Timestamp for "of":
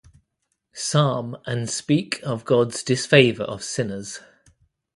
2.23-2.43, 3.43-3.63